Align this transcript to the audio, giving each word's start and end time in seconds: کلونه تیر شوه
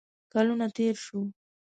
کلونه 0.31 0.65
تیر 0.75 0.95
شوه 1.03 1.23